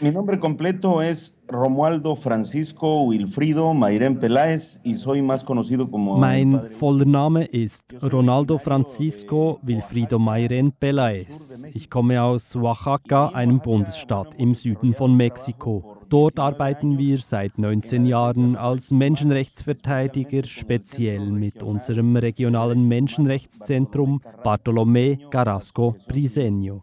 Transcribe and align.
Mi 0.00 0.10
nombre 0.10 0.40
completo 0.40 1.00
es 1.00 1.40
Romualdo 1.46 2.16
Francisco 2.16 3.04
Wilfrido 3.06 3.72
Mayren 3.74 4.18
Peláez 4.18 4.80
y 4.82 4.96
soy 4.96 5.22
más 5.22 5.44
conocido 5.44 5.88
como. 5.88 6.18
Mein 6.18 6.60
voller 6.80 7.06
Name 7.06 7.44
ist 7.52 7.94
Ronaldo 8.02 8.58
Francisco 8.58 9.60
Wilfrido 9.62 10.18
Mayren 10.18 10.72
Peláez. 10.72 11.64
Ich 11.74 11.88
komme 11.88 12.20
aus 12.20 12.56
Oaxaca, 12.56 13.28
einem 13.28 13.60
Bundesstaat 13.60 14.34
im 14.36 14.56
Süden 14.56 14.94
von 14.94 15.16
Mexiko. 15.16 15.98
Dort 16.08 16.40
arbeiten 16.40 16.98
wir 16.98 17.18
seit 17.18 17.56
19 17.56 18.04
Jahren 18.04 18.56
als 18.56 18.90
Menschenrechtsverteidiger, 18.90 20.42
speziell 20.42 21.30
mit 21.30 21.62
unserem 21.62 22.16
regionalen 22.16 22.88
Menschenrechtszentrum 22.88 24.20
Bartolomé 24.42 25.18
Carrasco 25.30 25.94
Briseño. 26.08 26.82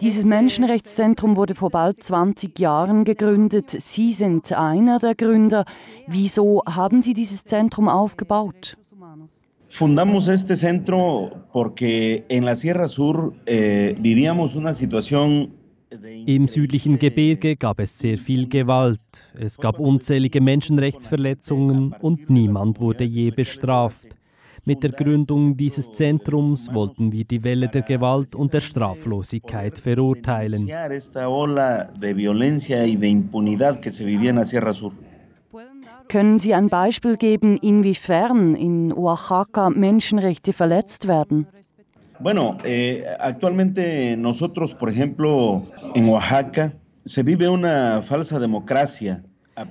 Dieses 0.00 0.24
Menschenrechtszentrum 0.24 1.36
wurde 1.36 1.54
vor 1.54 1.70
bald 1.70 2.02
20 2.02 2.58
Jahren 2.58 3.04
gegründet. 3.04 3.70
Sie 3.70 4.12
sind 4.14 4.52
einer 4.52 4.98
der 4.98 5.14
Gründer. 5.14 5.64
Wieso 6.06 6.62
haben 6.66 7.02
Sie 7.02 7.12
dieses 7.14 7.44
Zentrum 7.44 7.88
aufgebaut? 7.88 8.78
Fundamos 9.68 10.26
este 10.26 10.56
centro 10.56 11.30
porque 11.52 12.24
en 12.28 12.44
la 12.44 12.56
Sierra 12.56 12.88
Sur 12.88 13.34
eh, 13.46 13.94
vivíamos 14.00 14.56
una 14.56 14.74
situación 14.74 15.52
im 16.26 16.46
südlichen 16.46 16.98
Gebirge 16.98 17.56
gab 17.56 17.80
es 17.80 17.98
sehr 17.98 18.16
viel 18.16 18.48
Gewalt, 18.48 19.00
es 19.34 19.58
gab 19.58 19.80
unzählige 19.80 20.40
Menschenrechtsverletzungen 20.40 21.94
und 22.00 22.30
niemand 22.30 22.80
wurde 22.80 23.02
je 23.02 23.32
bestraft. 23.32 24.19
Mit 24.64 24.82
der 24.82 24.90
Gründung 24.90 25.56
dieses 25.56 25.90
Zentrums 25.92 26.72
wollten 26.72 27.12
wir 27.12 27.24
die 27.24 27.42
Welle 27.44 27.68
der 27.68 27.82
Gewalt 27.82 28.34
und 28.34 28.52
der 28.52 28.60
Straflosigkeit 28.60 29.78
verurteilen. 29.78 30.70
Können 36.08 36.38
Sie 36.38 36.54
ein 36.54 36.68
Beispiel 36.68 37.16
geben, 37.16 37.56
inwiefern 37.56 38.54
in 38.56 38.92
Oaxaca 38.92 39.70
Menschenrechte 39.70 40.52
verletzt 40.52 41.06
werden? 41.06 41.46
Bueno, 42.18 42.58
eh, 42.64 43.02
actualmente 43.18 44.14
nosotros, 44.14 44.74
por 44.74 44.90
ejemplo, 44.90 45.62
en 45.94 46.06
Oaxaca, 46.10 46.74
se 47.04 47.22
vive 47.22 47.48
una 47.48 48.02
falsa 48.02 48.38
democracia. 48.38 49.22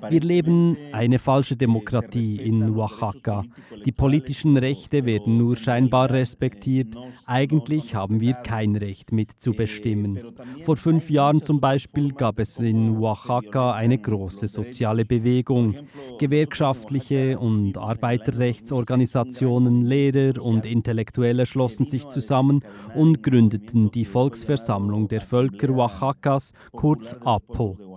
Wir 0.09 0.21
leben 0.21 0.77
eine 0.91 1.19
falsche 1.19 1.55
Demokratie 1.55 2.37
in 2.37 2.77
Oaxaca. 2.77 3.43
Die 3.85 3.91
politischen 3.91 4.57
Rechte 4.57 5.05
werden 5.05 5.37
nur 5.37 5.57
scheinbar 5.57 6.11
respektiert. 6.11 6.95
Eigentlich 7.25 7.95
haben 7.95 8.19
wir 8.19 8.33
kein 8.33 8.75
Recht 8.75 9.11
mitzubestimmen. 9.11 10.19
Vor 10.63 10.77
fünf 10.77 11.09
Jahren 11.09 11.41
zum 11.41 11.59
Beispiel 11.59 12.11
gab 12.11 12.39
es 12.39 12.59
in 12.59 12.97
Oaxaca 12.97 13.73
eine 13.73 13.97
große 13.97 14.47
soziale 14.47 15.05
Bewegung. 15.05 15.75
Gewerkschaftliche 16.19 17.39
und 17.39 17.77
Arbeiterrechtsorganisationen, 17.77 19.85
Lehrer 19.85 20.43
und 20.43 20.65
Intellektuelle 20.65 21.45
schlossen 21.45 21.85
sich 21.85 22.07
zusammen 22.09 22.63
und 22.95 23.23
gründeten 23.23 23.91
die 23.91 24.05
Volksversammlung 24.05 25.07
der 25.07 25.21
Völker 25.21 25.69
Oaxacas, 25.69 26.53
kurz 26.71 27.15
APO. 27.23 27.88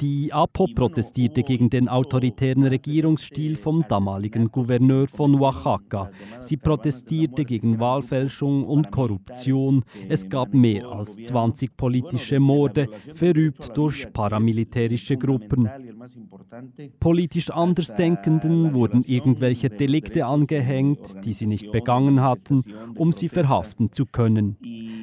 Die 0.00 0.32
APO 0.32 0.66
protestierte 0.74 1.42
gegen 1.42 1.70
den 1.70 1.88
autoritären 1.88 2.64
Regierungsstil 2.64 3.56
vom 3.56 3.84
damaligen 3.88 4.50
Gouverneur 4.50 5.06
von 5.08 5.34
Oaxaca. 5.40 6.10
Sie 6.40 6.56
protestierte 6.56 7.44
gegen 7.44 7.78
Wahlfälschung 7.80 8.64
und 8.64 8.90
Korruption. 8.90 9.84
Es 10.08 10.28
gab 10.28 10.54
mehr 10.54 10.86
als 10.86 11.16
20 11.16 11.76
politische 11.76 12.40
Morde, 12.40 12.88
verübt 13.14 13.76
durch 13.76 14.12
paramilitärische 14.12 15.16
Gruppen. 15.16 15.68
Politisch 16.98 17.50
Andersdenkenden 17.50 18.74
wurden 18.74 19.04
irgendwelche 19.04 19.68
Delikte 19.68 20.26
angehängt, 20.26 21.24
die 21.24 21.34
sie 21.34 21.46
nicht 21.46 21.70
begangen 21.72 22.22
hatten, 22.22 22.64
um 22.96 23.12
sie 23.12 23.28
verhaften 23.28 23.92
zu 23.92 24.06
können. 24.06 24.56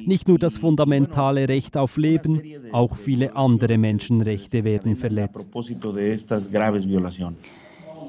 Nicht 0.06 0.28
nur 0.28 0.38
das 0.38 0.58
fundamentale 0.58 1.48
Recht 1.48 1.76
auf 1.76 1.96
Leben, 1.96 2.42
auch 2.72 2.96
viele 2.96 3.36
andere 3.36 3.78
Menschenrechte 3.98 4.62
werden 4.62 4.94
verletzt. 4.94 5.50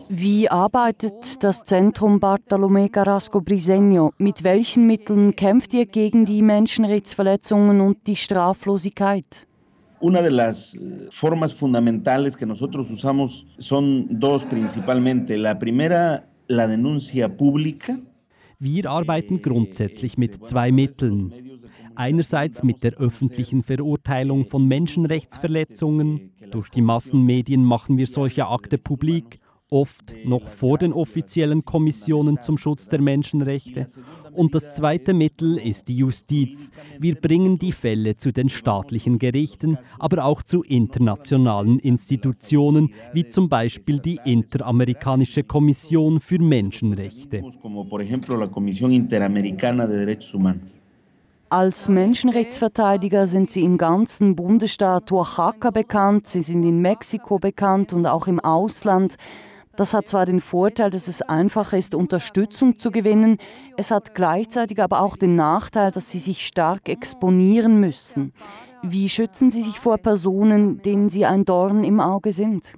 Wie 0.10 0.50
arbeitet 0.50 1.44
das 1.44 1.64
Zentrum 1.64 2.20
Bartolomé 2.20 2.90
Carrasco 2.90 3.40
Briseño? 3.40 4.12
Mit 4.20 4.44
welchen 4.44 4.86
Mitteln 4.86 5.36
kämpft 5.36 5.74
ihr 5.74 5.88
gegen 5.88 6.26
die 6.26 6.44
Menschenrechtsverletzungen 6.44 7.82
und 7.82 8.06
die 8.06 8.16
Straflosigkeit? 8.16 9.48
Una 10.02 10.22
de 10.22 10.32
las 10.32 10.76
eh, 10.76 11.10
formas 11.12 11.52
fundamentales 11.52 12.38
que 12.38 12.46
nosotros 12.46 12.90
usamos 12.90 13.46
son 13.58 14.08
dos 14.10 14.46
principalmente. 14.46 15.38
La 15.38 15.60
primera, 15.60 16.24
la 16.48 16.68
denuncia 16.68 17.36
pública. 17.36 18.00
Wir 18.62 18.92
arbeiten 18.92 19.42
grundsätzlich 19.42 20.18
mit 20.18 20.46
zwei 20.46 20.70
Mitteln. 20.74 21.34
Einerseits 21.96 22.62
mit 22.62 22.84
der 22.84 22.96
öffentlichen 22.96 23.64
Verurteilung 23.64 24.46
von 24.46 24.68
Menschenrechtsverletzungen. 24.68 26.34
Durch 26.52 26.68
die 26.68 26.81
Massenmedien 26.81 27.64
machen 27.64 27.98
wir 27.98 28.06
solche 28.06 28.48
Akte 28.48 28.78
publik 28.78 29.40
oft 29.69 30.13
noch 30.25 30.47
vor 30.47 30.78
den 30.78 30.94
offiziellen 30.94 31.66
Kommissionen 31.66 32.41
zum 32.41 32.57
Schutz 32.57 32.88
der 32.88 33.02
Menschenrechte. 33.02 33.88
Und 34.34 34.56
das 34.56 34.72
zweite 34.72 35.13
Mittel 35.13 35.57
ist 35.57 35.88
die 35.88 35.97
Justiz. 35.97 36.72
Wir 37.00 37.16
bringen 37.16 37.59
die 37.59 37.72
Fälle 37.72 38.18
zu 38.18 38.31
den 38.31 38.50
staatlichen 38.50 39.19
Gerichten, 39.19 39.78
aber 39.97 40.25
auch 40.25 40.44
zu 40.44 40.63
internationalen 40.63 41.80
Institutionen, 41.80 42.94
wie 43.13 43.30
zum 43.30 43.50
Beispiel 43.50 44.00
die 44.00 44.19
Interamerikanische 44.24 45.44
Kommission 45.44 46.19
für 46.19 46.40
Menschenrechte. 46.40 47.44
Als 51.51 51.90
Menschenrechtsverteidiger 51.90 53.25
sind 53.25 53.50
Sie 53.50 53.63
im 53.63 53.80
ganzen 53.80 54.36
Bundesstaat 54.36 55.12
Oaxaca 55.12 55.72
bekannt, 55.72 56.28
Sie 56.28 56.44
sind 56.44 56.62
in 56.62 56.80
Mexiko 56.80 57.40
bekannt 57.40 57.91
und 57.91 58.06
auch 58.06 58.28
im 58.28 58.40
Ausland. 58.40 59.18
Das 59.80 59.94
hat 59.94 60.10
zwar 60.10 60.26
den 60.26 60.42
Vorteil, 60.42 60.90
dass 60.90 61.08
es 61.08 61.22
einfacher 61.22 61.78
ist, 61.78 61.96
Unterstützung 61.96 62.78
zu 62.80 62.92
gewinnen, 62.92 63.38
es 63.78 63.92
hat 63.92 64.14
gleichzeitig 64.14 64.84
aber 64.84 65.00
auch 65.00 65.16
den 65.16 65.38
Nachteil, 65.38 65.92
dass 65.92 66.12
sie 66.12 66.20
sich 66.20 66.46
stark 66.46 66.90
exponieren 66.90 67.80
müssen. 67.80 68.34
Wie 68.84 69.08
schützen 69.08 69.52
Sie 69.52 69.62
sich 69.62 69.80
vor 69.80 69.98
Personen, 69.98 70.82
denen 70.82 71.08
Sie 71.08 71.26
ein 71.26 71.46
Dorn 71.46 71.86
im 71.86 72.02
Auge 72.02 72.34
sind? 72.34 72.74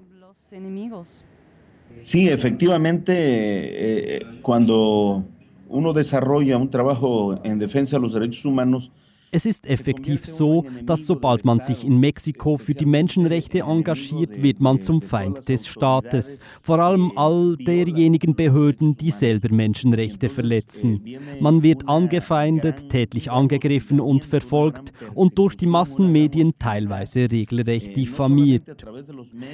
Sí, 2.02 2.30
efectivamente, 2.30 3.14
eh, 3.14 4.20
cuando 4.44 5.24
uno 5.70 5.94
desarrolla 5.94 6.58
un 6.58 6.70
trabajo 6.70 7.36
en 7.44 7.58
defensa 7.58 7.98
de 7.98 8.04
los 8.04 8.14
derechos 8.14 8.46
humanos, 8.46 8.92
es 9.32 9.46
ist 9.46 9.66
effektiv 9.66 10.26
so, 10.26 10.66
dass 10.84 11.08
sobald 11.08 11.46
man 11.46 11.62
sich 11.62 11.86
in 11.86 11.98
Mexiko 11.98 12.58
für 12.58 12.74
die 12.74 12.86
Menschenrechte 12.86 13.60
engagiert, 13.60 14.44
wird 14.44 14.60
man 14.60 14.82
zum 14.82 15.02
Feind 15.02 15.48
des 15.48 15.68
Staates. 15.68 16.40
Vor 16.62 16.80
allem 16.80 17.14
all 17.16 17.56
derjenigen 17.56 18.36
Behörden, 18.36 18.98
die 18.98 19.12
selber 19.12 19.54
Menschenrechte 19.54 20.28
verletzen. 20.28 21.02
Man 21.40 21.64
wird 21.64 21.88
angefeindet, 21.88 22.90
tätlich 22.90 23.32
angegriffen 23.32 24.02
und 24.02 24.26
verfolgt 24.26 24.92
und 25.16 25.38
durch 25.38 25.56
die 25.56 25.66
Massenmedien 25.66 26.54
teilweise 26.60 27.32
regelrecht 27.32 27.96
diffamiert. 27.96 28.86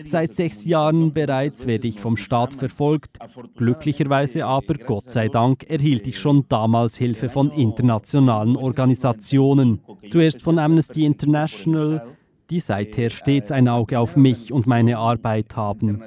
Seit 0.05 0.33
sechs 0.33 0.65
Jahren 0.65 1.13
bereits 1.13 1.67
werde 1.67 1.87
ich 1.87 1.99
vom 1.99 2.17
Staat 2.17 2.53
verfolgt. 2.53 3.19
Glücklicherweise 3.55 4.45
aber, 4.45 4.73
Gott 4.75 5.11
sei 5.11 5.27
Dank, 5.27 5.69
erhielt 5.69 6.07
ich 6.07 6.17
schon 6.17 6.45
damals 6.49 6.97
Hilfe 6.97 7.29
von 7.29 7.51
internationalen 7.51 8.55
Organisationen. 8.55 9.66
Organisationen, 9.67 9.79
zuerst 10.07 10.41
von 10.41 10.59
Amnesty 10.59 11.05
International, 11.05 12.01
die 12.49 12.59
seither 12.61 13.09
stets 13.09 13.51
ein 13.51 13.67
Auge 13.67 13.99
auf 13.99 14.15
mich 14.15 14.53
und 14.53 14.67
meine 14.67 14.97
Arbeit 14.97 15.55
haben. 15.57 16.01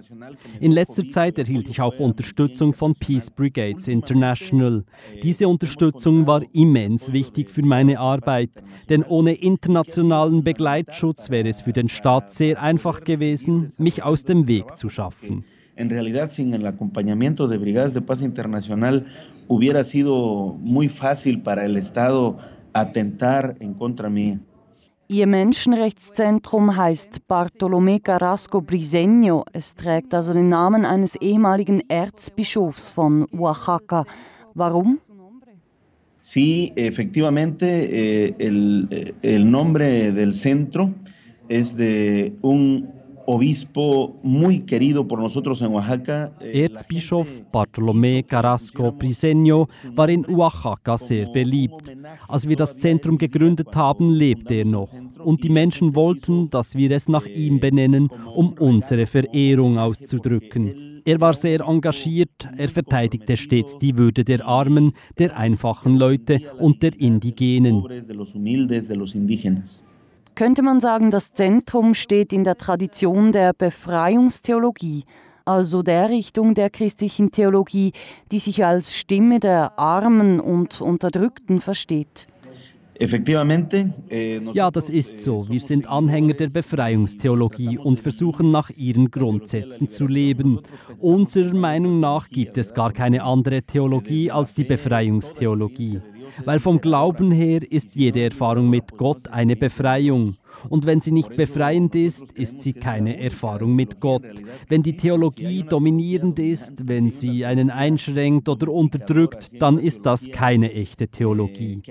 In 0.59 0.73
letzter 0.73 1.07
Zeit 1.11 1.39
erhielt 1.39 1.69
ich 1.69 1.83
auch 1.83 1.99
Unterstützung 1.99 2.73
von 2.73 2.95
Peace 2.95 3.31
Brigades 3.31 3.89
International. 3.89 4.85
Diese 5.23 5.49
Unterstützung 5.49 6.27
war 6.27 6.43
immens 6.55 7.12
wichtig 7.12 7.51
für 7.51 7.62
meine 7.62 7.99
Arbeit, 7.99 8.51
denn 8.89 9.03
ohne 9.03 9.35
internationalen 9.35 10.43
Begleitschutz 10.43 11.29
wäre 11.29 11.49
es 11.49 11.61
für 11.61 11.75
den 11.75 11.91
Staat 11.91 12.33
sehr 12.33 12.62
einfach 12.62 13.05
gewesen, 13.05 13.73
mich 13.77 14.03
aus 14.03 14.25
dem 14.25 14.49
Weg 14.49 14.79
zu 14.79 14.89
schaffen. 14.89 15.45
En 15.77 15.89
realidad, 15.89 16.31
sin 16.31 16.53
el 16.53 16.67
acompañamiento 16.67 17.49
de 17.49 17.57
Brigadas 17.57 17.95
de 17.95 18.03
Paz 18.03 18.21
Internacional, 18.21 19.07
hubiera 19.49 19.83
sido 19.83 20.57
muy 20.61 20.91
fácil 20.91 21.43
para 21.43 21.65
el 21.65 21.77
Estado 21.77 22.37
atentar 22.73 23.57
en 23.61 23.75
contra 23.75 24.09
mía. 24.09 24.39
Ihr 25.09 25.27
Menschenrechtszentrum 25.27 26.77
heißt 26.77 27.27
Bartolomé 27.27 27.99
Carrasco 27.99 28.61
Briseño. 28.61 29.45
Es 29.53 29.75
trägt 29.75 30.15
also 30.15 30.33
den 30.33 30.49
Namen 30.49 30.85
eines 30.85 31.17
ehemaligen 31.17 31.83
Erzbischofs 31.89 32.91
von 32.91 33.27
Oaxaca. 33.33 34.05
Warum? 34.55 35.01
Sí, 36.21 36.73
efectivamente, 36.77 37.67
eh, 37.67 38.35
el, 38.39 39.15
el, 39.23 39.51
nombre 39.51 40.13
del 40.13 40.33
centro 40.33 40.95
es 41.49 41.77
de 41.77 42.35
un 42.41 43.00
Oaxaca. 45.75 46.32
Eh, 46.41 46.65
Erzbischof 46.65 47.43
Bartolomé 47.53 48.23
Carrasco 48.23 48.93
Briseño 48.93 49.69
war 49.94 50.09
in 50.09 50.27
Oaxaca 50.29 50.99
sehr 50.99 51.27
beliebt. 51.27 51.93
Als 52.29 52.49
wir 52.49 52.56
das 52.56 52.77
Zentrum 52.77 53.19
gegründet 53.19 53.75
haben, 53.77 54.11
lebte 54.11 54.55
er 54.55 54.65
noch. 54.65 54.93
Und 55.25 55.44
die 55.44 55.49
Menschen 55.49 55.94
wollten, 55.94 56.50
dass 56.50 56.75
wir 56.75 56.91
es 56.91 57.09
nach 57.09 57.27
ihm 57.27 57.61
benennen, 57.61 58.09
um 58.35 58.55
unsere 58.59 59.06
Verehrung 59.06 59.79
auszudrücken. 59.79 61.03
Er 61.05 61.21
war 61.21 61.33
sehr 61.33 61.61
engagiert, 61.61 62.49
er 62.56 62.69
verteidigte 62.69 63.37
stets 63.37 63.79
die 63.79 63.97
Würde 63.97 64.25
der 64.25 64.44
Armen, 64.47 64.93
der 65.19 65.37
einfachen 65.37 65.97
Leute 65.97 66.41
und 66.59 66.83
der 66.83 66.99
Indigenen. 67.00 67.85
Könnte 70.41 70.63
man 70.63 70.81
sagen, 70.81 71.11
das 71.11 71.35
Zentrum 71.35 71.93
steht 71.93 72.33
in 72.33 72.45
der 72.45 72.57
Tradition 72.57 73.31
der 73.31 73.53
Befreiungstheologie, 73.53 75.05
also 75.45 75.83
der 75.83 76.09
Richtung 76.09 76.55
der 76.55 76.71
christlichen 76.71 77.31
Theologie, 77.31 77.93
die 78.33 78.39
sich 78.39 78.65
als 78.65 78.97
Stimme 78.97 79.39
der 79.39 79.79
Armen 79.79 80.41
und 80.41 80.81
Unterdrückten 80.81 81.61
versteht. 81.61 82.27
Eh, 84.09 84.41
ja, 84.55 84.71
das 84.71 84.89
ist 84.89 85.21
so. 85.21 85.47
Wir 85.49 85.61
sind 85.61 85.87
Anhänger 85.87 86.35
der 86.35 86.49
Befreiungstheologie 86.49 87.77
und 87.77 88.01
versuchen 88.01 88.51
nach 88.51 88.71
ihren 88.71 89.11
Grundsätzen 89.11 89.91
zu 89.91 90.07
leben. 90.07 90.61
Unserer 90.99 91.55
Meinung 91.55 92.01
nach 92.01 92.31
gibt 92.31 92.57
es 92.57 92.73
gar 92.73 92.93
keine 92.93 93.25
andere 93.25 93.63
Theologie 93.63 94.31
als 94.31 94.55
die 94.55 94.65
Befreiungstheologie. 94.65 96.01
Weil 96.44 96.59
vom 96.59 96.81
Glauben 96.81 97.31
her 97.31 97.61
ist 97.71 97.97
jede 97.97 98.23
Erfahrung 98.23 98.69
mit 98.71 98.97
Gott 98.97 99.29
eine 99.29 99.56
Befreiung. 99.56 100.37
Und 100.69 100.87
wenn 100.87 101.00
sie 101.00 101.12
nicht 101.12 101.37
befreiend 101.37 101.94
ist, 101.94 102.32
ist 102.32 102.61
sie 102.61 102.73
keine 102.73 103.19
Erfahrung 103.21 103.75
mit 103.75 104.00
Gott. 104.00 104.25
Wenn 104.69 104.82
die 104.82 104.97
Theologie 104.97 105.65
dominierend 105.69 106.38
ist, 106.38 106.88
wenn 106.88 107.11
sie 107.11 107.44
einen 107.44 107.71
einschränkt 107.71 108.49
oder 108.49 108.69
unterdrückt, 108.69 109.61
dann 109.62 109.79
ist 109.79 110.05
das 110.06 110.31
keine 110.31 110.73
echte 110.73 111.09
Theologie. 111.09 111.82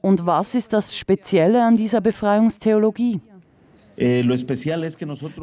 Und 0.00 0.26
was 0.26 0.54
ist 0.56 0.72
das 0.72 0.96
Spezielle 0.96 1.64
an 1.64 1.76
dieser 1.76 2.00
Befreiungstheologie? 2.00 3.20
Eh, 3.96 4.22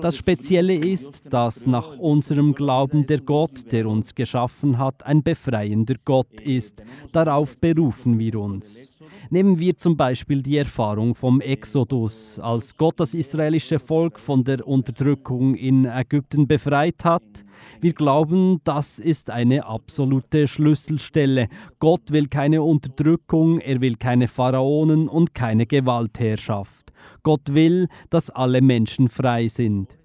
das 0.01 0.17
Spezielle 0.17 0.75
ist, 0.75 1.23
dass 1.31 1.67
nach 1.67 1.97
unserem 1.97 2.53
Glauben 2.53 3.05
der 3.05 3.21
Gott, 3.21 3.71
der 3.71 3.87
uns 3.87 4.15
geschaffen 4.15 4.77
hat, 4.77 5.05
ein 5.05 5.23
befreiender 5.23 5.95
Gott 6.03 6.41
ist. 6.41 6.83
Darauf 7.11 7.59
berufen 7.59 8.17
wir 8.17 8.39
uns. 8.39 8.89
Nehmen 9.31 9.59
wir 9.59 9.77
zum 9.77 9.95
Beispiel 9.95 10.41
die 10.41 10.57
Erfahrung 10.57 11.13
vom 11.13 11.39
Exodus, 11.39 12.39
als 12.39 12.75
Gott 12.75 12.99
das 12.99 13.13
israelische 13.13 13.77
Volk 13.77 14.19
von 14.19 14.43
der 14.43 14.67
Unterdrückung 14.67 15.53
in 15.53 15.85
Ägypten 15.85 16.47
befreit 16.47 17.05
hat. 17.05 17.45
Wir 17.79 17.93
glauben, 17.93 18.59
das 18.63 18.97
ist 18.97 19.29
eine 19.29 19.67
absolute 19.67 20.47
Schlüsselstelle. 20.47 21.47
Gott 21.77 22.11
will 22.11 22.25
keine 22.25 22.63
Unterdrückung, 22.63 23.59
er 23.59 23.81
will 23.81 23.97
keine 23.97 24.27
Pharaonen 24.27 25.07
und 25.07 25.35
keine 25.35 25.67
Gewaltherrschaft. 25.67 26.91
Gott 27.21 27.53
will, 27.53 27.87
dass 28.09 28.31
alle 28.31 28.61
Menschen 28.61 29.09
frei 29.09 29.47
sind. 29.47 29.98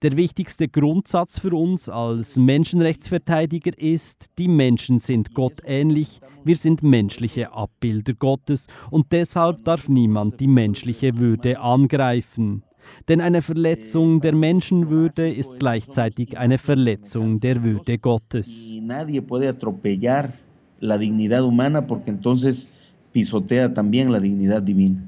Der 0.00 0.16
wichtigste 0.16 0.68
Grundsatz 0.68 1.40
für 1.40 1.52
uns 1.56 1.88
als 1.88 2.36
Menschenrechtsverteidiger 2.36 3.76
ist, 3.76 4.26
die 4.38 4.46
Menschen 4.46 5.00
sind 5.00 5.34
Gott 5.34 5.60
ähnlich, 5.64 6.20
wir 6.44 6.54
sind 6.54 6.84
menschliche 6.84 7.52
Abbilder 7.52 8.14
Gottes 8.14 8.68
und 8.92 9.10
deshalb 9.10 9.64
darf 9.64 9.88
niemand 9.88 10.38
die 10.38 10.46
menschliche 10.46 11.18
Würde 11.18 11.58
angreifen. 11.58 12.62
Denn 13.08 13.20
eine 13.20 13.42
Verletzung 13.42 14.20
der 14.20 14.36
Menschenwürde 14.36 15.28
ist 15.32 15.58
gleichzeitig 15.58 16.38
eine 16.38 16.58
Verletzung 16.58 17.40
der 17.40 17.64
Würde 17.64 17.98
Gottes. 17.98 18.72
La 20.80 20.96
dignidad 20.96 21.42
humana 21.42 21.80
porque 21.80 22.10
entonces 22.10 22.72
pisotea 23.10 23.74
también 23.74 24.12
la 24.12 24.20
dignidad 24.20 24.62
divina. 24.62 25.02